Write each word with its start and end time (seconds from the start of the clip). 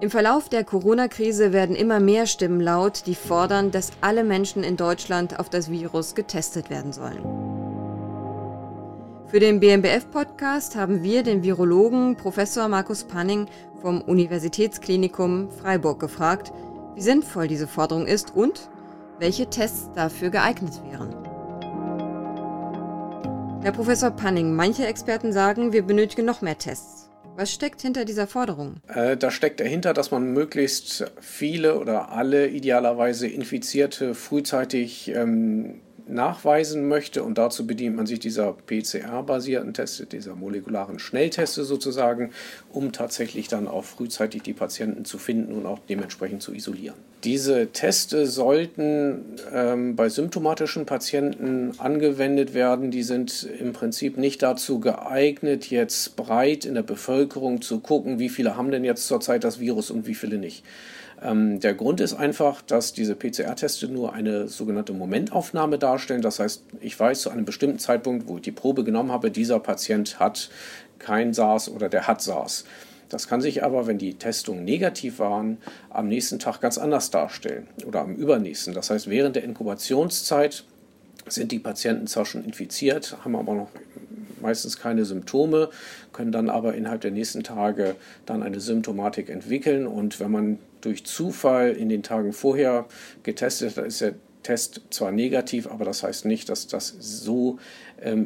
Im 0.00 0.10
Verlauf 0.10 0.48
der 0.48 0.62
Corona-Krise 0.62 1.52
werden 1.52 1.74
immer 1.74 1.98
mehr 1.98 2.26
Stimmen 2.26 2.60
laut, 2.60 3.02
die 3.06 3.16
fordern, 3.16 3.72
dass 3.72 3.90
alle 4.00 4.22
Menschen 4.22 4.62
in 4.62 4.76
Deutschland 4.76 5.40
auf 5.40 5.50
das 5.50 5.72
Virus 5.72 6.14
getestet 6.14 6.70
werden 6.70 6.92
sollen. 6.92 7.24
Für 9.26 9.40
den 9.40 9.58
BMBF-Podcast 9.58 10.76
haben 10.76 11.02
wir 11.02 11.24
den 11.24 11.42
Virologen 11.42 12.16
Professor 12.16 12.68
Markus 12.68 13.02
Panning 13.02 13.46
vom 13.82 14.00
Universitätsklinikum 14.00 15.50
Freiburg 15.50 15.98
gefragt, 15.98 16.52
wie 16.94 17.02
sinnvoll 17.02 17.48
diese 17.48 17.66
Forderung 17.66 18.06
ist 18.06 18.36
und 18.36 18.70
welche 19.18 19.50
Tests 19.50 19.90
dafür 19.96 20.30
geeignet 20.30 20.80
wären. 20.88 21.12
Herr 23.62 23.72
Professor 23.72 24.12
Panning, 24.12 24.54
manche 24.54 24.86
Experten 24.86 25.32
sagen, 25.32 25.72
wir 25.72 25.82
benötigen 25.82 26.24
noch 26.24 26.40
mehr 26.40 26.56
Tests. 26.56 27.07
Was 27.38 27.52
steckt 27.52 27.82
hinter 27.82 28.04
dieser 28.04 28.26
Forderung? 28.26 28.78
Äh, 28.88 29.16
da 29.16 29.30
steckt 29.30 29.60
dahinter, 29.60 29.94
dass 29.94 30.10
man 30.10 30.32
möglichst 30.32 31.04
viele 31.20 31.78
oder 31.78 32.10
alle 32.10 32.48
idealerweise 32.48 33.28
Infizierte 33.28 34.16
frühzeitig 34.16 35.12
ähm, 35.14 35.80
nachweisen 36.08 36.88
möchte. 36.88 37.22
Und 37.22 37.38
dazu 37.38 37.64
bedient 37.64 37.94
man 37.94 38.06
sich 38.06 38.18
dieser 38.18 38.54
PCR-basierten 38.54 39.72
Teste, 39.72 40.06
dieser 40.06 40.34
molekularen 40.34 40.98
Schnellteste 40.98 41.62
sozusagen, 41.62 42.32
um 42.72 42.90
tatsächlich 42.90 43.46
dann 43.46 43.68
auch 43.68 43.84
frühzeitig 43.84 44.42
die 44.42 44.52
Patienten 44.52 45.04
zu 45.04 45.18
finden 45.18 45.52
und 45.52 45.64
auch 45.64 45.78
dementsprechend 45.88 46.42
zu 46.42 46.52
isolieren. 46.52 46.96
Diese 47.24 47.68
Teste 47.72 48.26
sollten 48.26 49.36
ähm, 49.52 49.96
bei 49.96 50.08
symptomatischen 50.08 50.86
Patienten 50.86 51.72
angewendet 51.78 52.54
werden. 52.54 52.92
Die 52.92 53.02
sind 53.02 53.48
im 53.58 53.72
Prinzip 53.72 54.16
nicht 54.16 54.40
dazu 54.42 54.78
geeignet, 54.78 55.68
jetzt 55.68 56.14
breit 56.14 56.64
in 56.64 56.74
der 56.74 56.84
Bevölkerung 56.84 57.60
zu 57.60 57.80
gucken, 57.80 58.20
wie 58.20 58.28
viele 58.28 58.56
haben 58.56 58.70
denn 58.70 58.84
jetzt 58.84 59.08
zurzeit 59.08 59.42
das 59.42 59.58
Virus 59.58 59.90
und 59.90 60.06
wie 60.06 60.14
viele 60.14 60.38
nicht. 60.38 60.64
Ähm, 61.20 61.58
der 61.58 61.74
Grund 61.74 62.00
ist 62.00 62.14
einfach, 62.14 62.62
dass 62.62 62.92
diese 62.92 63.16
PCR-Teste 63.16 63.88
nur 63.88 64.12
eine 64.12 64.46
sogenannte 64.46 64.92
Momentaufnahme 64.92 65.78
darstellen. 65.78 66.22
Das 66.22 66.38
heißt, 66.38 66.62
ich 66.80 66.98
weiß 66.98 67.22
zu 67.22 67.30
einem 67.30 67.44
bestimmten 67.44 67.80
Zeitpunkt, 67.80 68.28
wo 68.28 68.36
ich 68.36 68.42
die 68.42 68.52
Probe 68.52 68.84
genommen 68.84 69.10
habe, 69.10 69.32
dieser 69.32 69.58
Patient 69.58 70.20
hat 70.20 70.50
kein 71.00 71.34
SARS 71.34 71.68
oder 71.68 71.88
der 71.88 72.06
hat 72.06 72.22
SARS. 72.22 72.64
Das 73.08 73.26
kann 73.26 73.40
sich 73.40 73.64
aber, 73.64 73.86
wenn 73.86 73.98
die 73.98 74.14
Testungen 74.14 74.64
negativ 74.64 75.18
waren, 75.18 75.58
am 75.90 76.08
nächsten 76.08 76.38
Tag 76.38 76.60
ganz 76.60 76.78
anders 76.78 77.10
darstellen 77.10 77.66
oder 77.86 78.00
am 78.00 78.14
übernächsten. 78.14 78.74
Das 78.74 78.90
heißt, 78.90 79.08
während 79.08 79.36
der 79.36 79.44
Inkubationszeit 79.44 80.64
sind 81.26 81.52
die 81.52 81.58
Patienten 81.58 82.06
zwar 82.06 82.26
schon 82.26 82.44
infiziert, 82.44 83.16
haben 83.24 83.36
aber 83.36 83.54
noch 83.54 83.70
meistens 84.40 84.78
keine 84.78 85.04
Symptome, 85.04 85.68
können 86.12 86.32
dann 86.32 86.48
aber 86.48 86.74
innerhalb 86.74 87.00
der 87.00 87.10
nächsten 87.10 87.42
Tage 87.42 87.96
dann 88.26 88.42
eine 88.42 88.60
Symptomatik 88.60 89.28
entwickeln. 89.28 89.86
Und 89.86 90.20
wenn 90.20 90.30
man 90.30 90.58
durch 90.80 91.04
Zufall 91.04 91.70
in 91.70 91.88
den 91.88 92.02
Tagen 92.02 92.32
vorher 92.32 92.86
getestet 93.22 93.76
hat, 93.76 93.84
ist 93.84 94.00
der 94.00 94.14
Test 94.42 94.82
zwar 94.90 95.12
negativ, 95.12 95.66
aber 95.66 95.84
das 95.84 96.02
heißt 96.02 96.24
nicht, 96.24 96.48
dass 96.48 96.68
das 96.68 96.94
so 96.98 97.58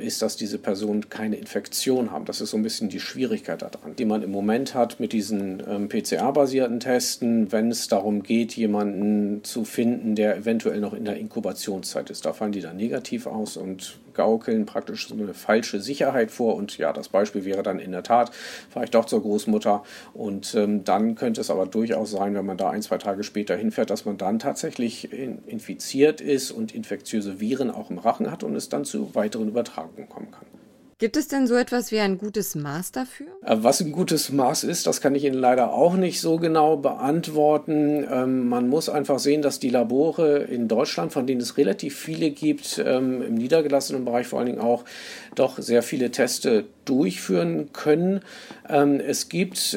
ist, 0.00 0.22
dass 0.22 0.36
diese 0.36 0.58
Personen 0.58 1.08
keine 1.08 1.36
Infektion 1.36 2.10
haben. 2.10 2.24
Das 2.26 2.40
ist 2.40 2.50
so 2.50 2.56
ein 2.56 2.62
bisschen 2.62 2.88
die 2.88 3.00
Schwierigkeit 3.00 3.62
daran, 3.62 3.96
die 3.96 4.04
man 4.04 4.22
im 4.22 4.30
Moment 4.30 4.74
hat 4.74 5.00
mit 5.00 5.12
diesen 5.12 5.62
ähm, 5.66 5.88
PCR-basierten 5.88 6.80
Testen, 6.80 7.52
wenn 7.52 7.70
es 7.70 7.88
darum 7.88 8.22
geht, 8.22 8.54
jemanden 8.54 9.44
zu 9.44 9.64
finden, 9.64 10.14
der 10.14 10.36
eventuell 10.36 10.80
noch 10.80 10.92
in 10.92 11.04
der 11.04 11.16
Inkubationszeit 11.16 12.10
ist. 12.10 12.26
Da 12.26 12.32
fallen 12.32 12.52
die 12.52 12.60
dann 12.60 12.76
negativ 12.76 13.26
aus 13.26 13.56
und 13.56 13.98
gaukeln 14.14 14.66
praktisch 14.66 15.08
so 15.08 15.14
eine 15.14 15.32
falsche 15.32 15.80
Sicherheit 15.80 16.30
vor. 16.30 16.56
Und 16.56 16.76
ja, 16.76 16.92
das 16.92 17.08
Beispiel 17.08 17.46
wäre 17.46 17.62
dann 17.62 17.78
in 17.78 17.92
der 17.92 18.02
Tat 18.02 18.30
vielleicht 18.70 18.94
doch 18.94 19.06
zur 19.06 19.22
Großmutter. 19.22 19.82
Und 20.12 20.54
ähm, 20.54 20.84
dann 20.84 21.14
könnte 21.14 21.40
es 21.40 21.48
aber 21.48 21.64
durchaus 21.64 22.10
sein, 22.10 22.34
wenn 22.34 22.44
man 22.44 22.58
da 22.58 22.68
ein, 22.68 22.82
zwei 22.82 22.98
Tage 22.98 23.22
später 23.22 23.56
hinfährt, 23.56 23.88
dass 23.88 24.04
man 24.04 24.18
dann 24.18 24.38
tatsächlich 24.38 25.10
infiziert 25.12 26.20
ist 26.20 26.50
und 26.50 26.74
infektiöse 26.74 27.40
Viren 27.40 27.70
auch 27.70 27.88
im 27.88 27.96
Rachen 27.98 28.30
hat 28.30 28.44
und 28.44 28.54
es 28.54 28.68
dann 28.68 28.84
zu 28.84 29.14
weiteren 29.14 29.48
Übertragungen 29.48 29.61
kommen 30.08 30.30
kann. 30.30 30.61
Gibt 31.02 31.16
es 31.16 31.26
denn 31.26 31.48
so 31.48 31.56
etwas 31.56 31.90
wie 31.90 31.98
ein 31.98 32.16
gutes 32.16 32.54
Maß 32.54 32.92
dafür? 32.92 33.26
Äh, 33.44 33.56
was 33.58 33.80
ein 33.80 33.90
gutes 33.90 34.30
Maß 34.30 34.62
ist, 34.62 34.86
das 34.86 35.00
kann 35.00 35.16
ich 35.16 35.24
Ihnen 35.24 35.34
leider 35.34 35.72
auch 35.72 35.94
nicht 35.94 36.20
so 36.20 36.36
genau 36.36 36.76
beantworten. 36.76 38.06
Ähm, 38.08 38.48
man 38.48 38.68
muss 38.68 38.88
einfach 38.88 39.18
sehen, 39.18 39.42
dass 39.42 39.58
die 39.58 39.70
Labore 39.70 40.44
in 40.44 40.68
Deutschland, 40.68 41.12
von 41.12 41.26
denen 41.26 41.40
es 41.40 41.56
relativ 41.56 41.98
viele 41.98 42.30
gibt, 42.30 42.80
ähm, 42.86 43.20
im 43.20 43.34
niedergelassenen 43.34 44.04
Bereich 44.04 44.28
vor 44.28 44.38
allen 44.38 44.46
Dingen 44.46 44.60
auch, 44.60 44.84
doch 45.34 45.58
sehr 45.58 45.82
viele 45.82 46.12
Teste 46.12 46.66
durchführen 46.84 47.70
können. 47.72 48.20
Ähm, 48.68 49.00
es 49.00 49.28
gibt 49.28 49.76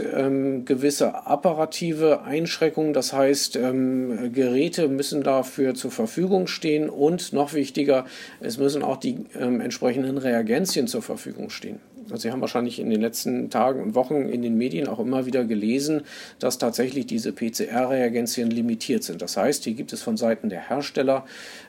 gewisse 0.65 1.25
apparative 1.25 2.21
Einschränkungen, 2.23 2.93
das 2.93 3.13
heißt, 3.13 3.53
Geräte 3.53 4.87
müssen 4.89 5.23
dafür 5.23 5.75
zur 5.75 5.91
Verfügung 5.91 6.47
stehen 6.47 6.89
und 6.89 7.31
noch 7.31 7.53
wichtiger, 7.53 8.05
es 8.41 8.57
müssen 8.57 8.83
auch 8.83 8.97
die 8.97 9.25
entsprechenden 9.33 10.17
Reagenzien 10.17 10.87
zur 10.87 11.01
Verfügung 11.01 11.14
Verfügung 11.17 11.49
stehen. 11.49 11.79
Also 12.05 12.17
Sie 12.17 12.31
haben 12.31 12.41
wahrscheinlich 12.41 12.79
in 12.79 12.89
den 12.89 13.01
letzten 13.01 13.49
Tagen 13.49 13.81
und 13.81 13.95
Wochen 13.95 14.29
in 14.29 14.41
den 14.41 14.57
Medien 14.57 14.87
auch 14.87 14.99
immer 14.99 15.25
wieder 15.25 15.43
gelesen, 15.43 16.01
dass 16.39 16.57
tatsächlich 16.57 17.07
diese 17.07 17.33
PCR-Reagenzien 17.33 18.51
limitiert 18.51 19.03
sind. 19.03 19.21
Das 19.21 19.37
heißt, 19.37 19.63
hier 19.63 19.73
gibt 19.73 19.91
es 19.91 20.03
von 20.03 20.17
Seiten 20.17 20.49
der 20.49 20.69
Hersteller 20.69 21.25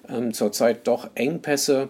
ähm, 0.08 0.32
zurzeit 0.34 0.86
doch 0.86 1.08
Engpässe 1.14 1.88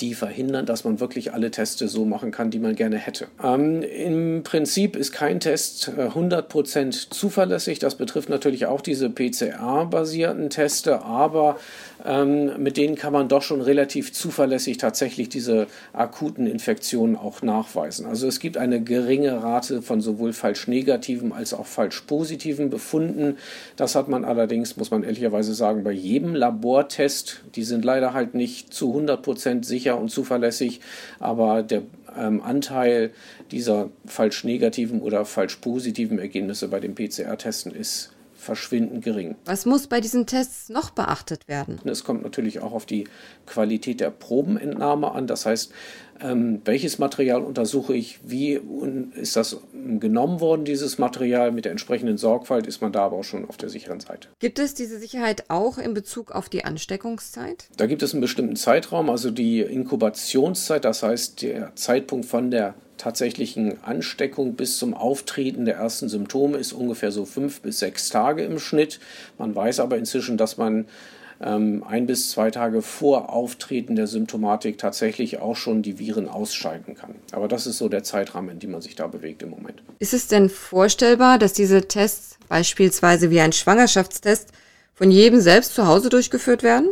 die 0.00 0.14
verhindern, 0.14 0.66
dass 0.66 0.84
man 0.84 0.98
wirklich 0.98 1.34
alle 1.34 1.50
Teste 1.50 1.88
so 1.88 2.04
machen 2.04 2.30
kann, 2.30 2.50
die 2.50 2.58
man 2.58 2.74
gerne 2.74 2.96
hätte. 2.96 3.28
Ähm, 3.42 3.82
Im 3.82 4.42
Prinzip 4.42 4.96
ist 4.96 5.12
kein 5.12 5.40
Test 5.40 5.90
100% 5.90 6.86
äh, 6.86 6.90
zuverlässig. 7.10 7.78
Das 7.80 7.96
betrifft 7.96 8.28
natürlich 8.28 8.66
auch 8.66 8.80
diese 8.80 9.10
PCR-basierten 9.10 10.48
Teste, 10.50 11.02
aber 11.02 11.58
ähm, 12.04 12.62
mit 12.62 12.76
denen 12.76 12.96
kann 12.96 13.12
man 13.12 13.28
doch 13.28 13.42
schon 13.42 13.60
relativ 13.60 14.12
zuverlässig 14.12 14.76
tatsächlich 14.78 15.28
diese 15.28 15.66
akuten 15.92 16.46
Infektionen 16.46 17.16
auch 17.16 17.42
nachweisen. 17.42 18.06
Also 18.06 18.28
es 18.28 18.40
gibt 18.40 18.56
eine 18.56 18.82
geringe 18.82 19.42
Rate 19.42 19.82
von 19.82 20.00
sowohl 20.00 20.32
falsch 20.32 20.68
negativen 20.68 21.32
als 21.32 21.54
auch 21.54 21.66
falsch 21.66 22.02
positiven 22.02 22.70
Befunden. 22.70 23.38
Das 23.76 23.94
hat 23.94 24.08
man 24.08 24.24
allerdings, 24.24 24.76
muss 24.76 24.90
man 24.90 25.02
ehrlicherweise 25.02 25.54
sagen, 25.54 25.84
bei 25.84 25.92
jedem 25.92 26.34
Labortest. 26.34 27.40
Die 27.54 27.64
sind 27.64 27.84
leider 27.84 28.12
halt 28.12 28.34
nicht 28.34 28.74
zu 28.74 28.94
100% 28.94 29.64
sicher 29.64 29.98
und 29.98 30.10
zuverlässig, 30.10 30.80
aber 31.20 31.62
der 31.62 31.82
ähm, 32.16 32.42
Anteil 32.42 33.12
dieser 33.50 33.90
falsch 34.06 34.44
negativen 34.44 35.00
oder 35.00 35.24
falsch 35.24 35.56
positiven 35.56 36.18
Ergebnisse 36.18 36.68
bei 36.68 36.80
den 36.80 36.94
PCR-Testen 36.94 37.74
ist 37.74 38.13
verschwindend 38.44 39.04
gering. 39.04 39.36
Was 39.44 39.66
muss 39.66 39.86
bei 39.86 40.00
diesen 40.00 40.26
Tests 40.26 40.68
noch 40.68 40.90
beachtet 40.90 41.48
werden? 41.48 41.80
Es 41.84 42.04
kommt 42.04 42.22
natürlich 42.22 42.60
auch 42.60 42.72
auf 42.72 42.86
die 42.86 43.08
Qualität 43.46 44.00
der 44.00 44.10
Probenentnahme 44.10 45.10
an. 45.12 45.26
Das 45.26 45.46
heißt, 45.46 45.72
ähm, 46.20 46.60
welches 46.64 46.98
Material 46.98 47.42
untersuche 47.42 47.94
ich, 47.94 48.20
wie 48.22 48.60
ist 49.14 49.36
das 49.36 49.58
genommen 49.98 50.40
worden, 50.40 50.64
dieses 50.64 50.98
Material. 50.98 51.50
Mit 51.50 51.64
der 51.64 51.72
entsprechenden 51.72 52.18
Sorgfalt 52.18 52.66
ist 52.66 52.80
man 52.80 52.92
da 52.92 53.06
aber 53.06 53.16
auch 53.16 53.24
schon 53.24 53.48
auf 53.48 53.56
der 53.56 53.68
sicheren 53.68 54.00
Seite. 54.00 54.28
Gibt 54.38 54.58
es 54.58 54.74
diese 54.74 54.98
Sicherheit 54.98 55.44
auch 55.48 55.78
in 55.78 55.94
Bezug 55.94 56.30
auf 56.30 56.48
die 56.48 56.64
Ansteckungszeit? 56.64 57.68
Da 57.76 57.86
gibt 57.86 58.02
es 58.02 58.12
einen 58.12 58.20
bestimmten 58.20 58.56
Zeitraum, 58.56 59.10
also 59.10 59.30
die 59.30 59.60
Inkubationszeit, 59.60 60.84
das 60.84 61.02
heißt 61.02 61.42
der 61.42 61.74
Zeitpunkt 61.74 62.26
von 62.26 62.50
der 62.50 62.74
tatsächlichen 62.96 63.82
Ansteckung 63.82 64.54
bis 64.54 64.78
zum 64.78 64.94
Auftreten 64.94 65.64
der 65.64 65.76
ersten 65.76 66.08
Symptome 66.08 66.58
ist 66.58 66.72
ungefähr 66.72 67.10
so 67.10 67.24
fünf 67.24 67.60
bis 67.60 67.78
sechs 67.78 68.08
Tage 68.08 68.44
im 68.44 68.58
Schnitt. 68.58 69.00
Man 69.38 69.54
weiß 69.54 69.80
aber 69.80 69.98
inzwischen, 69.98 70.36
dass 70.36 70.56
man 70.56 70.86
ähm, 71.40 71.84
ein 71.86 72.06
bis 72.06 72.30
zwei 72.30 72.50
Tage 72.50 72.82
vor 72.82 73.32
Auftreten 73.32 73.96
der 73.96 74.06
Symptomatik 74.06 74.78
tatsächlich 74.78 75.38
auch 75.38 75.56
schon 75.56 75.82
die 75.82 75.98
Viren 75.98 76.28
ausscheiden 76.28 76.94
kann. 76.94 77.14
Aber 77.32 77.48
das 77.48 77.66
ist 77.66 77.78
so 77.78 77.88
der 77.88 78.02
Zeitrahmen, 78.02 78.50
in 78.50 78.58
dem 78.58 78.70
man 78.70 78.82
sich 78.82 78.94
da 78.94 79.06
bewegt 79.06 79.42
im 79.42 79.50
Moment. 79.50 79.82
Ist 79.98 80.14
es 80.14 80.28
denn 80.28 80.48
vorstellbar, 80.48 81.38
dass 81.38 81.52
diese 81.52 81.86
Tests 81.88 82.38
beispielsweise 82.48 83.30
wie 83.30 83.40
ein 83.40 83.52
Schwangerschaftstest 83.52 84.50
von 84.94 85.10
jedem 85.10 85.40
selbst 85.40 85.74
zu 85.74 85.86
Hause 85.86 86.08
durchgeführt 86.08 86.62
werden? 86.62 86.88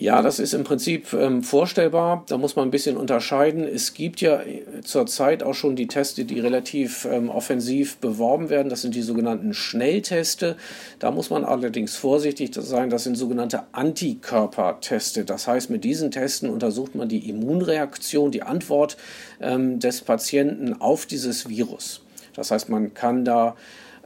Ja, 0.00 0.22
das 0.22 0.38
ist 0.38 0.54
im 0.54 0.62
Prinzip 0.62 1.12
ähm, 1.12 1.42
vorstellbar. 1.42 2.24
Da 2.28 2.38
muss 2.38 2.54
man 2.54 2.68
ein 2.68 2.70
bisschen 2.70 2.96
unterscheiden. 2.96 3.64
Es 3.64 3.94
gibt 3.94 4.20
ja 4.20 4.40
zurzeit 4.84 5.42
auch 5.42 5.54
schon 5.54 5.74
die 5.74 5.88
Teste, 5.88 6.24
die 6.24 6.38
relativ 6.38 7.04
ähm, 7.04 7.30
offensiv 7.30 7.96
beworben 7.96 8.48
werden. 8.48 8.68
Das 8.68 8.82
sind 8.82 8.94
die 8.94 9.02
sogenannten 9.02 9.54
Schnellteste. 9.54 10.56
Da 11.00 11.10
muss 11.10 11.30
man 11.30 11.44
allerdings 11.44 11.96
vorsichtig 11.96 12.54
sein. 12.54 12.90
Das 12.90 13.02
sind 13.02 13.16
sogenannte 13.16 13.64
Antikörperteste. 13.72 15.24
Das 15.24 15.48
heißt, 15.48 15.68
mit 15.68 15.82
diesen 15.82 16.12
Testen 16.12 16.48
untersucht 16.48 16.94
man 16.94 17.08
die 17.08 17.28
Immunreaktion, 17.28 18.30
die 18.30 18.44
Antwort 18.44 18.96
ähm, 19.40 19.80
des 19.80 20.02
Patienten 20.02 20.80
auf 20.80 21.06
dieses 21.06 21.48
Virus. 21.48 22.02
Das 22.34 22.52
heißt, 22.52 22.68
man 22.68 22.94
kann 22.94 23.24
da 23.24 23.56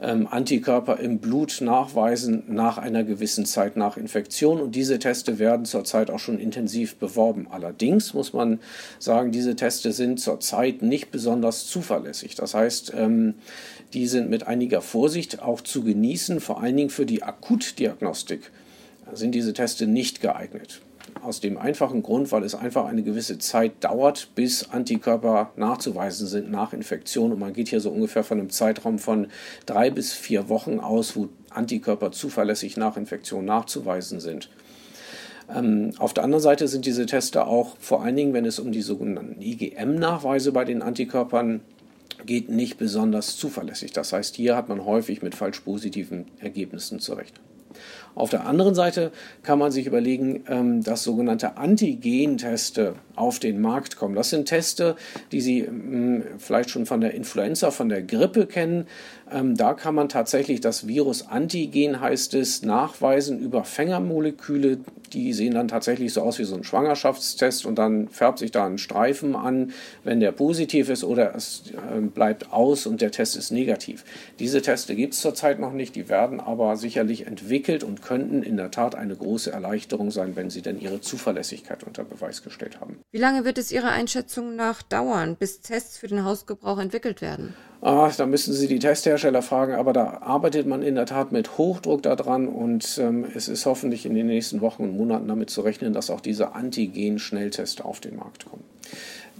ähm, 0.03 0.27
Antikörper 0.29 0.99
im 0.99 1.19
Blut 1.19 1.61
nachweisen 1.61 2.43
nach 2.47 2.77
einer 2.77 3.03
gewissen 3.03 3.45
Zeit 3.45 3.77
nach 3.77 3.97
Infektion. 3.97 4.59
Und 4.61 4.75
diese 4.75 4.99
Teste 4.99 5.39
werden 5.39 5.65
zurzeit 5.65 6.11
auch 6.11 6.19
schon 6.19 6.39
intensiv 6.39 6.95
beworben. 6.97 7.47
Allerdings 7.49 8.13
muss 8.13 8.33
man 8.33 8.59
sagen, 8.99 9.31
diese 9.31 9.55
Teste 9.55 9.91
sind 9.91 10.19
zurzeit 10.19 10.81
nicht 10.81 11.11
besonders 11.11 11.67
zuverlässig. 11.67 12.35
Das 12.35 12.53
heißt, 12.53 12.93
ähm, 12.95 13.35
die 13.93 14.07
sind 14.07 14.29
mit 14.29 14.45
einiger 14.47 14.81
Vorsicht 14.81 15.41
auch 15.41 15.61
zu 15.61 15.83
genießen, 15.83 16.39
vor 16.39 16.61
allen 16.61 16.75
Dingen 16.77 16.89
für 16.89 17.05
die 17.05 17.23
Akutdiagnostik 17.23 18.51
sind 19.11 19.35
diese 19.35 19.53
Teste 19.53 19.87
nicht 19.87 20.21
geeignet. 20.21 20.81
Aus 21.23 21.39
dem 21.39 21.57
einfachen 21.57 22.03
Grund, 22.03 22.31
weil 22.33 22.43
es 22.43 22.53
einfach 22.53 22.85
eine 22.85 23.01
gewisse 23.01 23.37
Zeit 23.37 23.81
dauert, 23.81 24.29
bis 24.35 24.69
Antikörper 24.71 25.51
nachzuweisen 25.55 26.27
sind 26.27 26.51
nach 26.51 26.73
Infektion. 26.73 27.31
Und 27.31 27.39
man 27.39 27.53
geht 27.53 27.69
hier 27.69 27.79
so 27.79 27.91
ungefähr 27.91 28.25
von 28.25 28.39
einem 28.39 28.49
Zeitraum 28.49 28.99
von 28.99 29.27
drei 29.65 29.89
bis 29.89 30.11
vier 30.11 30.49
Wochen 30.49 30.79
aus, 30.79 31.15
wo 31.15 31.29
Antikörper 31.49 32.11
zuverlässig 32.11 32.75
nach 32.75 32.97
Infektion 32.97 33.45
nachzuweisen 33.45 34.19
sind. 34.19 34.49
Ähm, 35.53 35.91
auf 35.97 36.13
der 36.13 36.25
anderen 36.25 36.43
Seite 36.43 36.67
sind 36.67 36.85
diese 36.85 37.05
Teste 37.05 37.45
auch 37.45 37.77
vor 37.79 38.03
allen 38.03 38.15
Dingen, 38.15 38.33
wenn 38.33 38.45
es 38.45 38.59
um 38.59 38.71
die 38.71 38.81
sogenannten 38.81 39.41
IgM-Nachweise 39.41 40.51
bei 40.51 40.65
den 40.65 40.81
Antikörpern 40.81 41.61
geht, 42.25 42.49
nicht 42.49 42.77
besonders 42.77 43.37
zuverlässig. 43.37 43.91
Das 43.91 44.13
heißt, 44.13 44.35
hier 44.35 44.55
hat 44.55 44.69
man 44.69 44.85
häufig 44.85 45.21
mit 45.21 45.35
falsch 45.35 45.61
positiven 45.61 46.25
Ergebnissen 46.39 46.99
zu 46.99 47.13
rechnen. 47.13 47.52
Auf 48.15 48.29
der 48.29 48.45
anderen 48.45 48.75
Seite 48.75 49.11
kann 49.41 49.59
man 49.59 49.71
sich 49.71 49.87
überlegen, 49.87 50.43
ähm, 50.47 50.83
dass 50.83 51.03
sogenannte 51.03 51.57
Antigen-Teste 51.57 52.95
auf 53.15 53.39
den 53.39 53.61
Markt 53.61 53.95
kommen. 53.95 54.15
Das 54.15 54.29
sind 54.29 54.45
Teste, 54.45 54.95
die 55.31 55.41
Sie 55.41 55.59
ähm, 55.61 56.23
vielleicht 56.37 56.69
schon 56.69 56.85
von 56.85 57.01
der 57.01 57.13
Influenza, 57.13 57.71
von 57.71 57.89
der 57.89 58.03
Grippe 58.03 58.45
kennen. 58.45 58.87
Ähm, 59.33 59.57
da 59.57 59.73
kann 59.73 59.95
man 59.95 60.09
tatsächlich 60.09 60.61
das 60.61 60.87
Virus 60.87 61.27
Antigen, 61.27 61.99
heißt 61.99 62.35
es, 62.35 62.61
nachweisen 62.61 63.39
über 63.39 63.63
Fängermoleküle. 63.63 64.77
Die 65.11 65.33
sehen 65.33 65.55
dann 65.55 65.67
tatsächlich 65.67 66.13
so 66.13 66.21
aus 66.21 66.39
wie 66.39 66.43
so 66.43 66.55
ein 66.55 66.63
Schwangerschaftstest 66.63 67.65
und 67.65 67.75
dann 67.75 68.09
färbt 68.09 68.39
sich 68.39 68.51
da 68.51 68.65
ein 68.65 68.77
Streifen 68.77 69.35
an, 69.35 69.71
wenn 70.03 70.19
der 70.19 70.31
positiv 70.31 70.89
ist 70.89 71.03
oder 71.03 71.35
es 71.35 71.63
bleibt 72.13 72.51
aus 72.51 72.87
und 72.87 73.01
der 73.01 73.11
Test 73.11 73.35
ist 73.35 73.51
negativ. 73.51 74.05
Diese 74.39 74.61
Teste 74.61 74.95
gibt 74.95 75.13
es 75.13 75.21
zurzeit 75.21 75.59
noch 75.59 75.73
nicht, 75.73 75.95
die 75.95 76.09
werden 76.09 76.39
aber 76.39 76.77
sicherlich 76.77 77.27
entwickelt 77.27 77.83
und 77.83 78.01
könnten 78.01 78.41
in 78.41 78.57
der 78.57 78.71
Tat 78.71 78.95
eine 78.95 79.15
große 79.15 79.51
Erleichterung 79.51 80.09
sein, 80.09 80.35
wenn 80.35 80.49
sie 80.49 80.63
denn 80.63 80.79
ihre 80.79 80.99
Zuverlässigkeit 80.99 81.83
unter 81.83 82.03
Beweis 82.03 82.41
gestellt 82.41 82.79
haben. 82.81 82.99
Wie 83.11 83.19
lange 83.19 83.45
wird 83.45 83.59
es 83.59 83.71
Ihrer 83.71 83.91
Einschätzung 83.91 84.55
nach 84.55 84.81
dauern, 84.81 85.35
bis 85.35 85.61
Tests 85.61 85.97
für 85.97 86.07
den 86.07 86.23
Hausgebrauch 86.23 86.79
entwickelt 86.79 87.21
werden? 87.21 87.53
Ah, 87.85 88.09
da 88.15 88.25
müssen 88.25 88.53
Sie 88.53 88.69
die 88.69 88.79
Testhersteller 88.79 89.41
fragen, 89.41 89.73
aber 89.73 89.91
da 89.91 90.19
arbeitet 90.21 90.65
man 90.65 90.83
in 90.83 90.95
der 90.95 91.05
Tat 91.05 91.33
mit 91.33 91.57
Hochdruck 91.57 92.01
daran 92.01 92.47
und 92.47 92.97
ähm, 92.97 93.25
es 93.35 93.49
ist 93.49 93.65
hoffentlich 93.65 94.05
in 94.05 94.15
den 94.15 94.27
nächsten 94.27 94.61
Wochen 94.61 94.83
und 94.83 94.95
Monaten 94.95 95.27
damit 95.27 95.49
zu 95.49 95.59
rechnen, 95.59 95.91
dass 95.91 96.09
auch 96.09 96.21
diese 96.21 96.55
Antigen-Schnelltests 96.55 97.81
auf 97.81 97.99
den 97.99 98.15
Markt 98.15 98.45
kommen. 98.45 98.63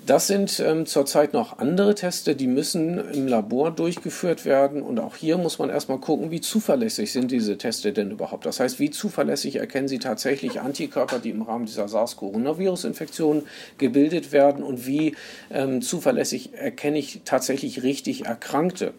Das 0.06 0.28
sind 0.28 0.60
ähm, 0.60 0.86
zurzeit 0.86 1.32
noch 1.32 1.60
andere 1.60 1.96
Teste, 1.96 2.36
die 2.36 2.48
müssen 2.48 2.98
im 3.14 3.26
Labor 3.26 3.72
durchgeführt 3.72 4.44
werden. 4.44 4.82
Und 4.82 5.00
auch 5.00 5.16
hier 5.16 5.38
muss 5.38 5.60
man 5.60 5.70
erstmal 5.70 6.00
gucken, 6.00 6.30
wie 6.30 6.42
zuverlässig 6.42 7.14
sind 7.14 7.32
diese 7.32 7.58
Teste 7.58 7.94
denn 7.94 8.12
überhaupt. 8.12 8.46
Das 8.46 8.60
heißt, 8.60 8.80
wie 8.80 8.90
zuverlässig 8.90 9.56
erkennen 9.56 9.88
sie 9.88 10.00
tatsächlich 10.00 10.60
Antikörper, 10.60 11.20
die 11.20 11.30
im 11.30 11.42
Rahmen 11.42 11.68
dieser 11.68 11.88
SARS-Coronavirus-Infektion 11.88 13.44
gebildet 13.78 14.34
werden 14.34 14.62
und 14.62 14.86
wie 14.86 15.16
ähm, 15.50 15.82
zuverlässig 15.82 16.54
erkenne 16.54 17.00
ich 17.00 17.22
tatsächlich 17.24 17.84
richtig 17.84 18.26
Erkrankte. 18.26 18.94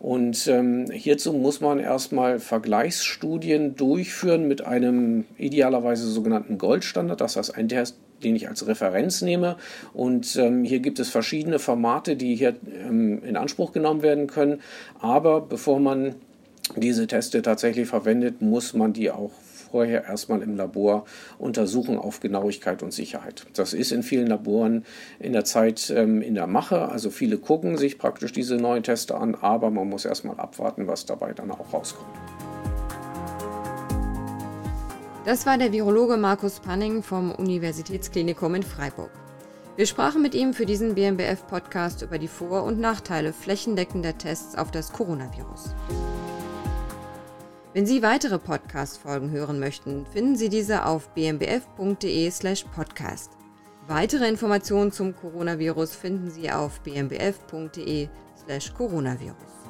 Und 0.00 0.46
ähm, 0.46 0.86
hierzu 0.90 1.34
muss 1.34 1.60
man 1.60 1.78
erstmal 1.78 2.38
Vergleichsstudien 2.40 3.76
durchführen 3.76 4.48
mit 4.48 4.64
einem 4.64 5.26
idealerweise 5.36 6.08
sogenannten 6.08 6.56
Goldstandard. 6.56 7.20
Das 7.20 7.36
heißt, 7.36 7.54
ein 7.54 7.68
Test, 7.68 7.96
den 8.24 8.34
ich 8.34 8.48
als 8.48 8.66
Referenz 8.66 9.20
nehme. 9.20 9.56
Und 9.92 10.36
ähm, 10.36 10.64
hier 10.64 10.80
gibt 10.80 11.00
es 11.00 11.10
verschiedene 11.10 11.58
Formate, 11.58 12.16
die 12.16 12.34
hier 12.34 12.56
ähm, 12.82 13.22
in 13.24 13.36
Anspruch 13.36 13.72
genommen 13.72 14.00
werden 14.00 14.26
können. 14.26 14.60
Aber 15.00 15.42
bevor 15.42 15.80
man 15.80 16.14
diese 16.76 17.06
Teste 17.06 17.42
tatsächlich 17.42 17.86
verwendet, 17.86 18.40
muss 18.40 18.72
man 18.72 18.94
die 18.94 19.10
auch 19.10 19.32
vorher 19.70 20.04
erstmal 20.04 20.42
im 20.42 20.56
Labor 20.56 21.04
untersuchen 21.38 21.98
auf 21.98 22.20
Genauigkeit 22.20 22.82
und 22.82 22.92
Sicherheit. 22.92 23.46
Das 23.54 23.72
ist 23.72 23.92
in 23.92 24.02
vielen 24.02 24.26
Laboren 24.26 24.84
in 25.18 25.32
der 25.32 25.44
Zeit 25.44 25.92
ähm, 25.94 26.22
in 26.22 26.34
der 26.34 26.46
Mache. 26.46 26.88
Also 26.88 27.10
viele 27.10 27.38
gucken 27.38 27.76
sich 27.76 27.98
praktisch 27.98 28.32
diese 28.32 28.56
neuen 28.56 28.82
Teste 28.82 29.16
an, 29.16 29.34
aber 29.34 29.70
man 29.70 29.88
muss 29.88 30.04
erstmal 30.04 30.38
abwarten, 30.38 30.86
was 30.86 31.06
dabei 31.06 31.32
dann 31.32 31.50
auch 31.50 31.72
rauskommt. 31.72 32.08
Das 35.24 35.44
war 35.44 35.58
der 35.58 35.70
Virologe 35.70 36.16
Markus 36.16 36.60
Panning 36.60 37.02
vom 37.02 37.30
Universitätsklinikum 37.32 38.54
in 38.54 38.62
Freiburg. 38.62 39.10
Wir 39.76 39.86
sprachen 39.86 40.22
mit 40.22 40.34
ihm 40.34 40.52
für 40.52 40.66
diesen 40.66 40.94
BMBF-Podcast 40.94 42.02
über 42.02 42.18
die 42.18 42.28
Vor- 42.28 42.64
und 42.64 42.80
Nachteile 42.80 43.32
flächendeckender 43.32 44.18
Tests 44.18 44.56
auf 44.56 44.70
das 44.70 44.92
Coronavirus. 44.92 45.74
Wenn 47.72 47.86
Sie 47.86 48.02
weitere 48.02 48.40
Podcast-Folgen 48.40 49.30
hören 49.30 49.60
möchten, 49.60 50.04
finden 50.06 50.34
Sie 50.34 50.48
diese 50.48 50.86
auf 50.86 51.10
bmbf.de/slash 51.14 52.64
podcast. 52.74 53.30
Weitere 53.86 54.28
Informationen 54.28 54.90
zum 54.90 55.14
Coronavirus 55.14 55.94
finden 55.94 56.30
Sie 56.30 56.50
auf 56.50 56.80
bmbf.de/slash 56.80 58.74
coronavirus. 58.74 59.69